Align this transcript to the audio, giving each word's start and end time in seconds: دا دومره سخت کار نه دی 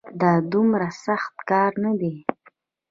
دا 0.21 0.33
دومره 0.51 0.87
سخت 1.05 1.33
کار 1.49 1.71
نه 1.83 1.91
دی 1.99 2.13